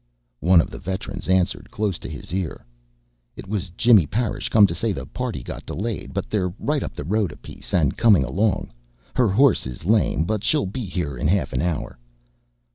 [0.39, 2.65] One of the veterans answered, close to his ear:
[3.35, 6.95] "It was Jimmy Parish come to say the party got delayed, but they're right up
[6.95, 8.71] the road a piece, and coming along.
[9.15, 11.99] Her horse is lame, but she'll be here in half an hour."